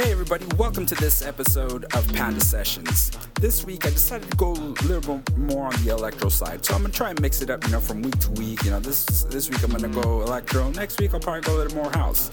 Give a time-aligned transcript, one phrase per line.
[0.00, 3.10] Hey everybody, welcome to this episode of Panda Sessions.
[3.38, 6.74] This week I decided to go a little bit more on the electro side, so
[6.74, 8.64] I'm gonna try and mix it up, you know, from week to week.
[8.64, 10.70] You know, this this week I'm gonna go electro.
[10.70, 12.30] Next week I'll probably go a little more house.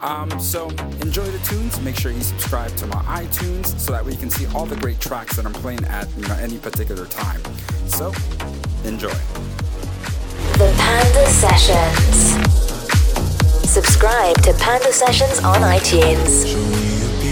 [0.00, 0.68] Um, so
[1.00, 1.80] enjoy the tunes.
[1.80, 4.76] Make sure you subscribe to my iTunes so that way you can see all the
[4.76, 7.42] great tracks that I'm playing at you know any particular time.
[7.88, 8.12] So
[8.84, 9.08] enjoy.
[10.54, 12.36] The Panda Sessions.
[13.68, 16.87] Subscribe to Panda Sessions on iTunes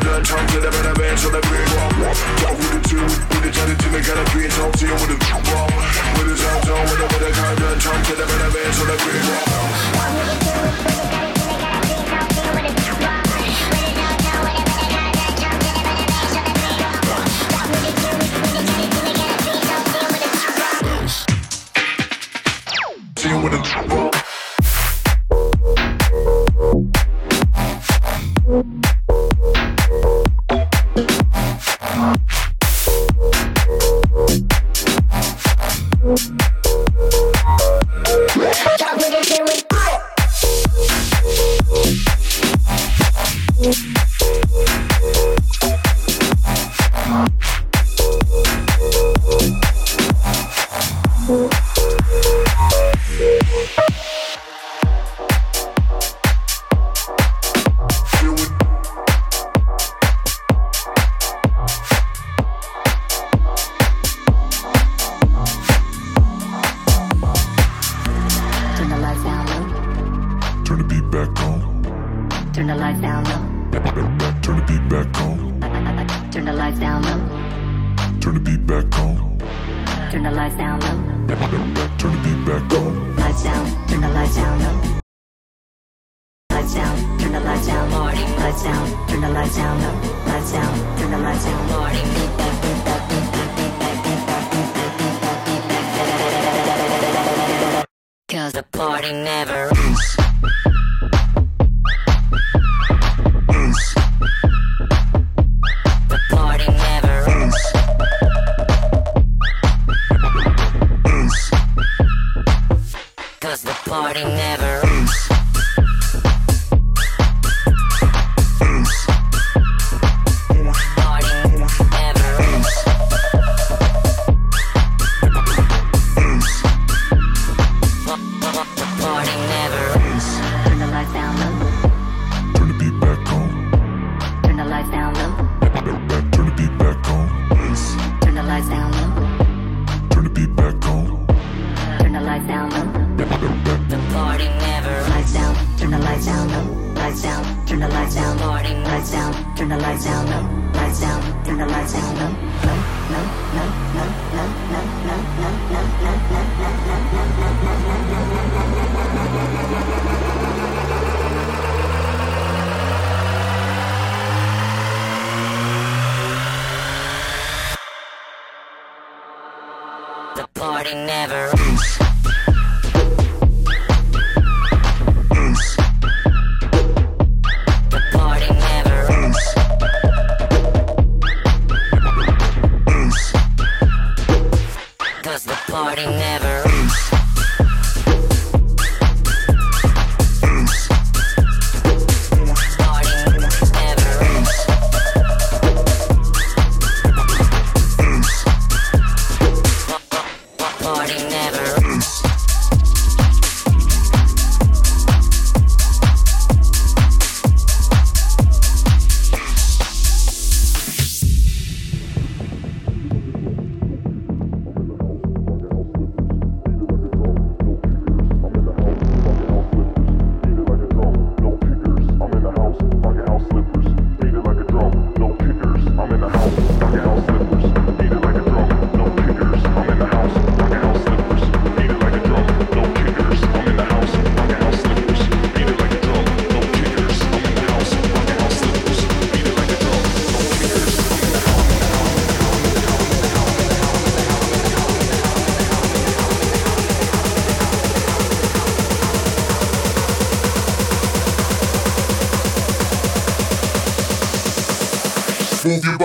[0.00, 0.94] a a time done, to the better
[1.30, 1.90] that big wall.
[2.42, 5.10] Talk with the two, with the jelly till they gotta be talk to you with
[5.10, 5.16] a.
[6.18, 6.38] With a a a
[8.02, 8.24] to the.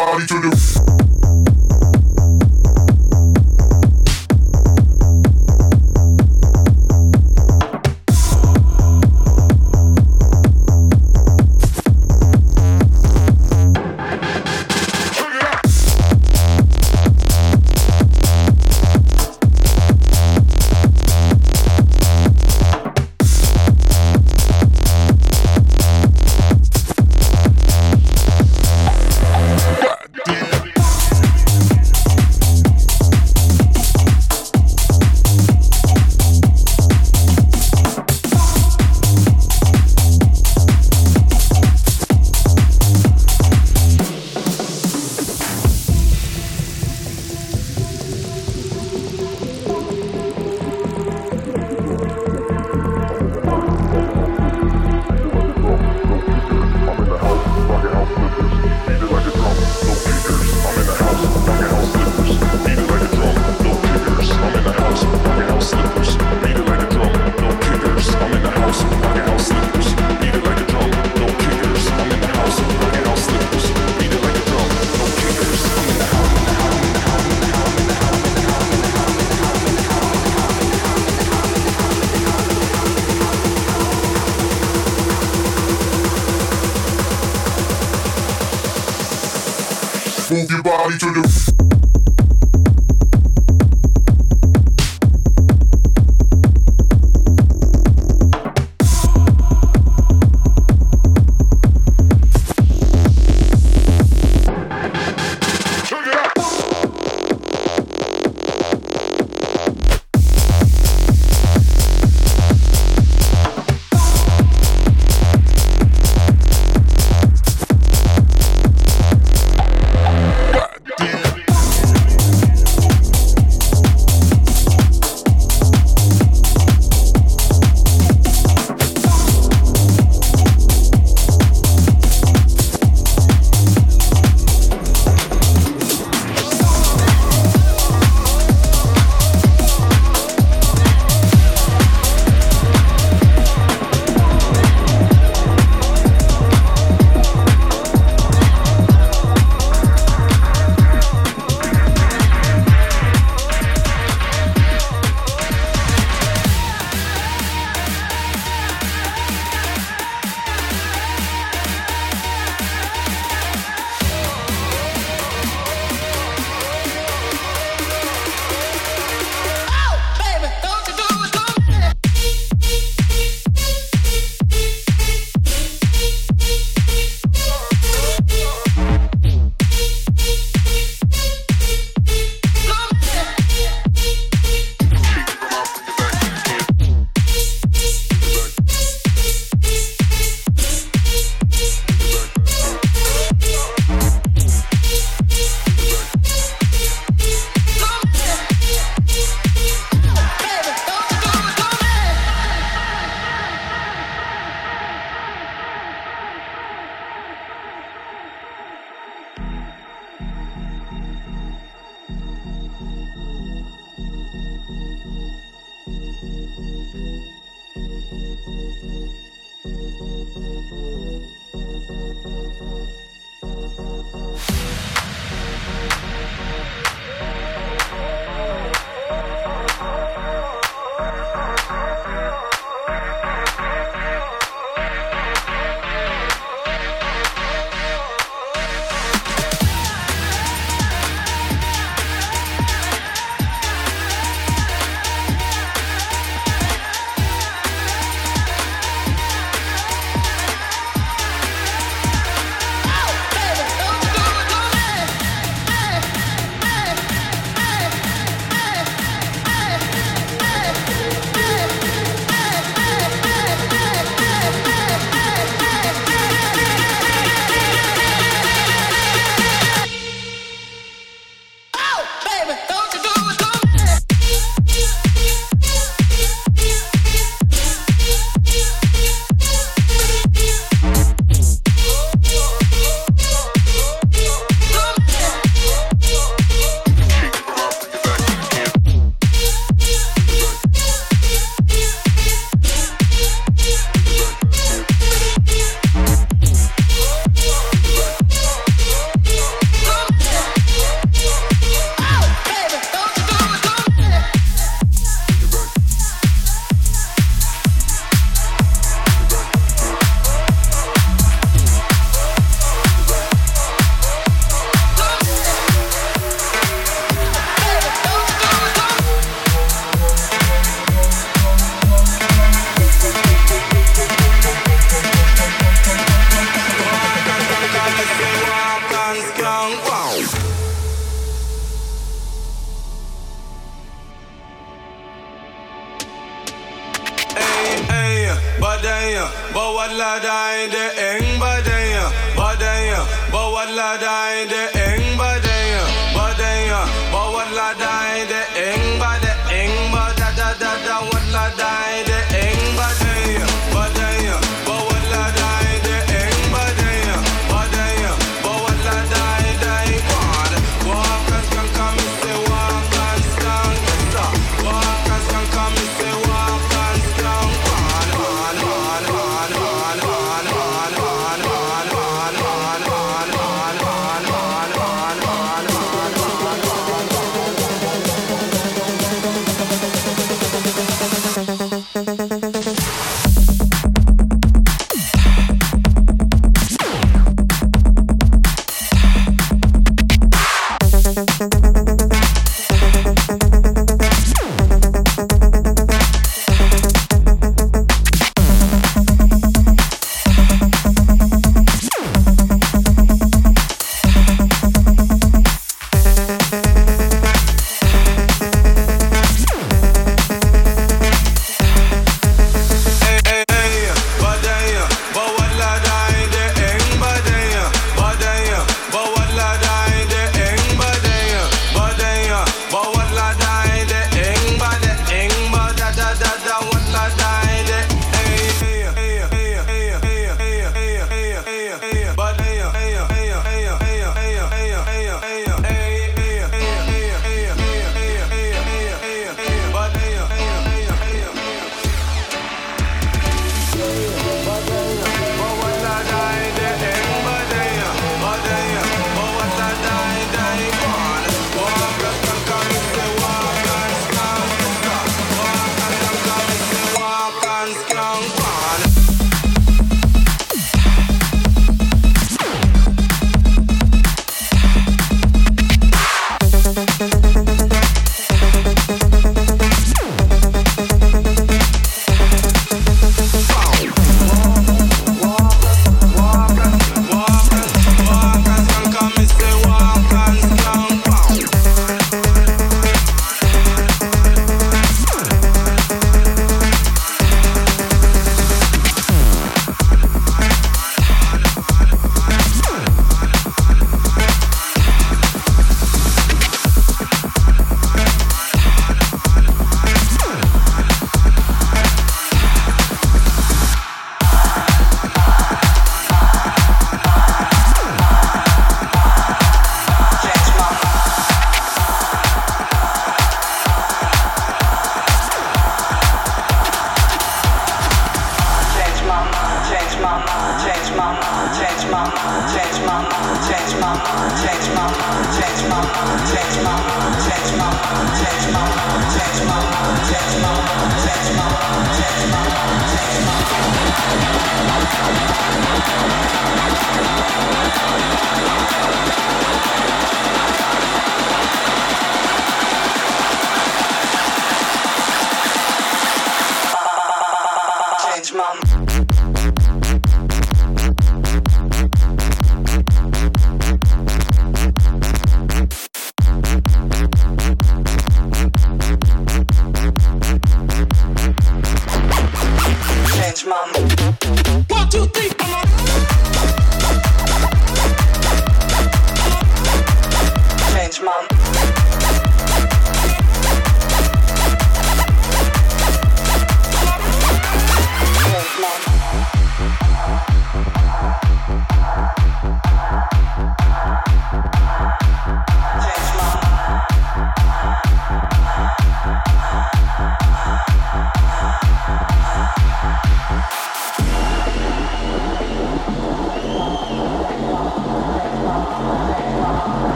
[0.00, 0.77] everybody to the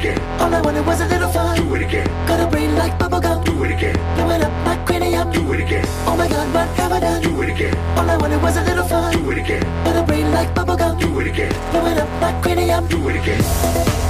[0.00, 0.40] again.
[0.40, 1.56] All I wanted was a little fun.
[1.56, 2.06] Do it again.
[2.26, 3.44] Got a brain like bubblegum.
[3.44, 3.96] Do it again.
[4.16, 5.30] Blowing up my cranium.
[5.30, 5.84] Do it again.
[6.06, 7.22] Oh my god, what have I done?
[7.22, 7.76] Do it again.
[7.98, 9.12] All I wanted was a little fun.
[9.12, 9.62] Do it again.
[9.84, 10.98] Got a brain like bubblegum.
[11.00, 11.52] Do it again.
[11.70, 12.86] Blowing up my cranium.
[12.88, 14.09] Do it again.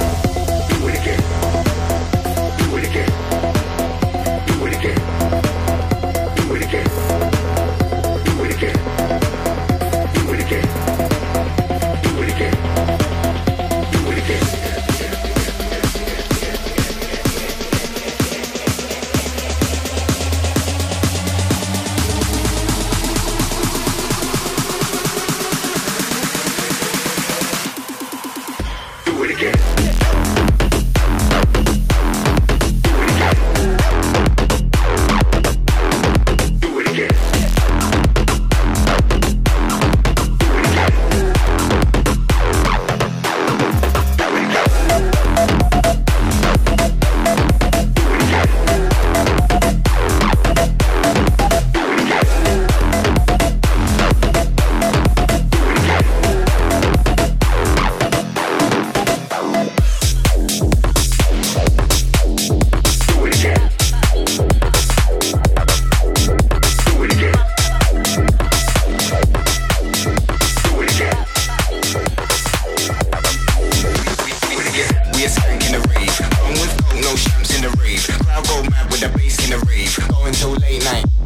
[80.40, 81.19] till late night.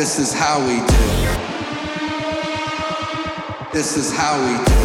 [0.00, 0.84] This is how we do.
[3.70, 4.80] This is how we do.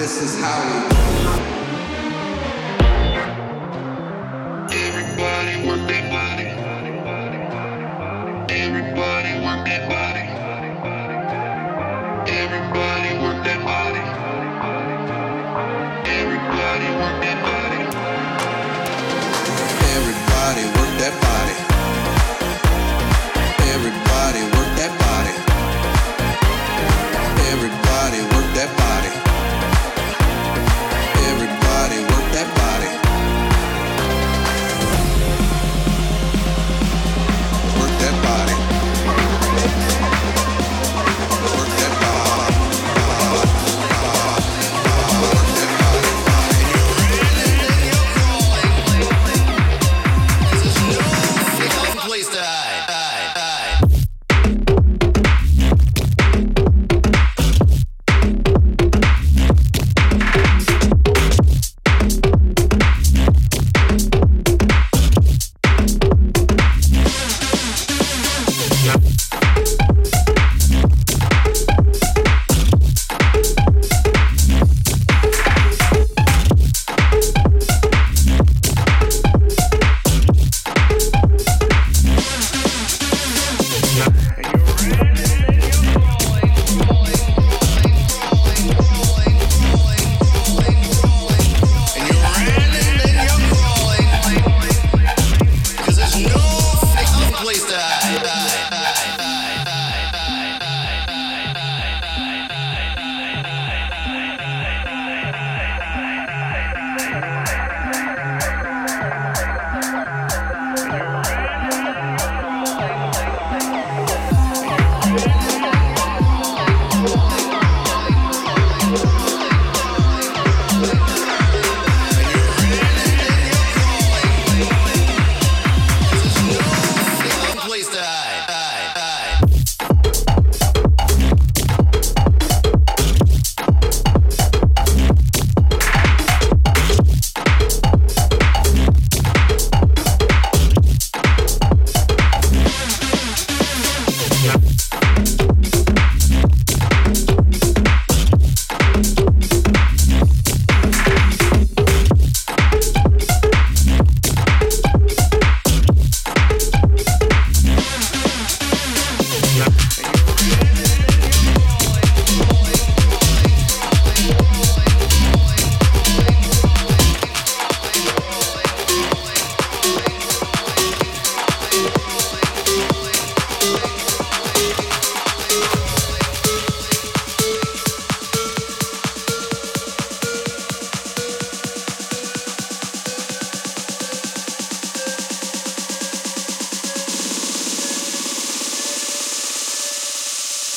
[0.00, 1.05] This is how we do.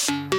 [0.10, 0.39] you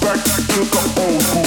[0.00, 1.43] back to the old school.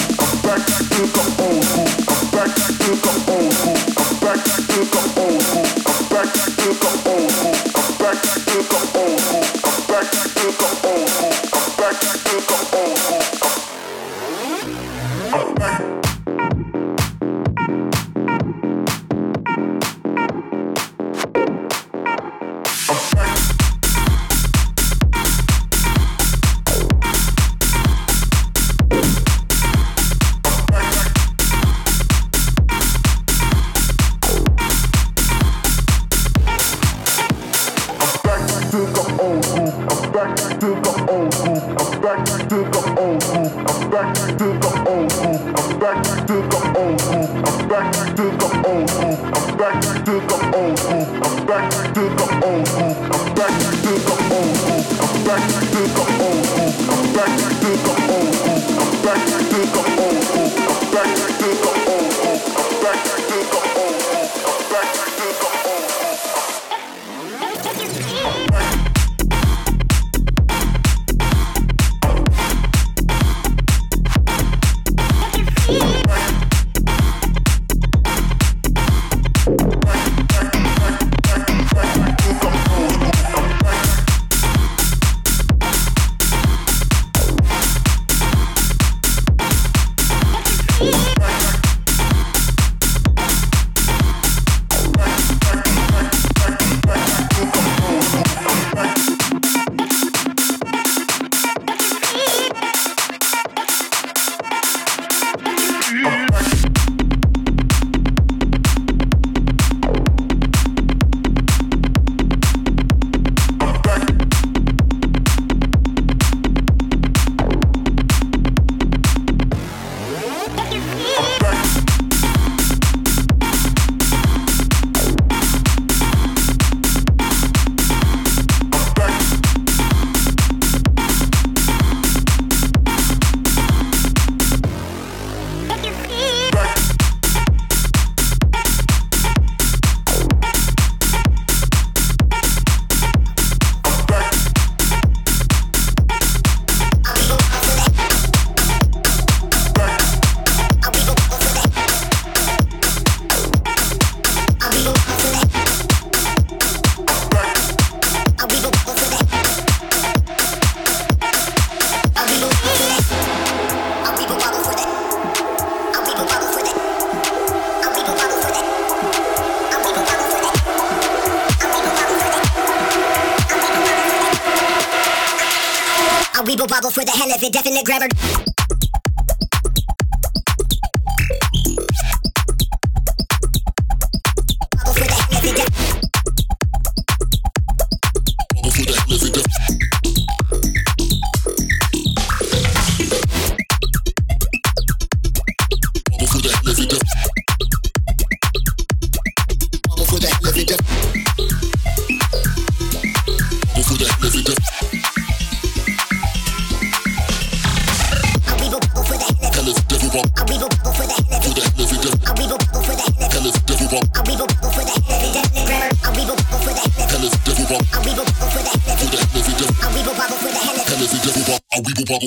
[178.00, 178.27] never.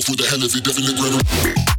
[0.01, 1.69] For the hell of it, definite grammar.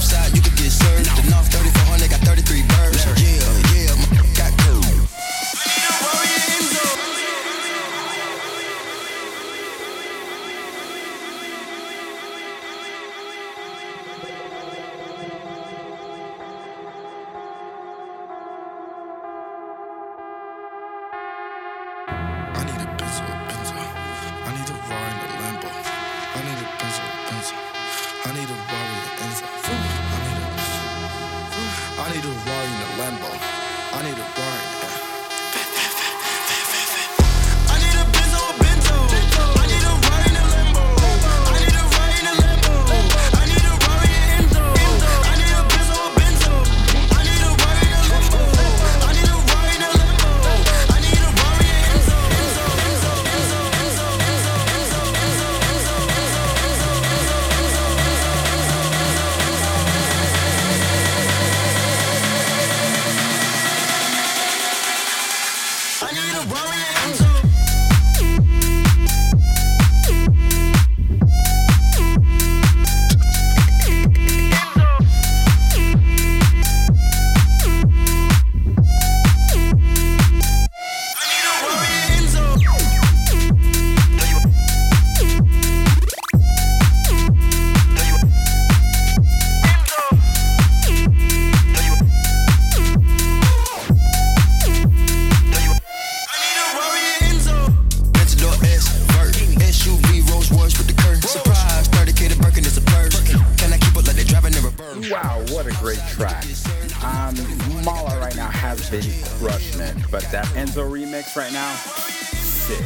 [0.00, 1.06] Southside, you could get served.
[1.16, 2.97] The North 3400 got 33 birds.
[105.06, 106.44] Wow, what a great track.
[107.04, 107.36] Um,
[107.84, 109.04] Malaa right now has been
[109.38, 112.84] crushing it, but that Enzo remix right now, sick.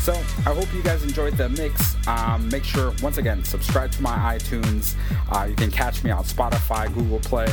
[0.00, 1.94] So I hope you guys enjoyed the mix.
[2.08, 4.96] Um, make sure, once again, subscribe to my iTunes.
[5.30, 7.46] Uh, you can catch me on Spotify, Google Play,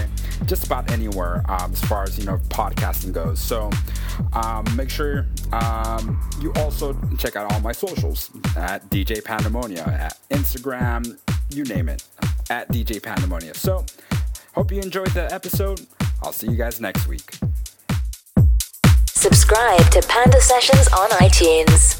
[0.47, 3.39] just about anywhere um, as far as you know podcasting goes.
[3.39, 3.69] So
[4.33, 10.17] um, make sure um, you also check out all my socials at DJ Pandemonium, at
[10.31, 11.19] Instagram,
[11.51, 12.03] you name it,
[12.49, 13.53] at DJ Pandemonium.
[13.55, 13.85] So,
[14.53, 15.81] hope you enjoyed the episode.
[16.23, 17.35] I'll see you guys next week.
[19.07, 21.99] Subscribe to Panda Sessions on iTunes.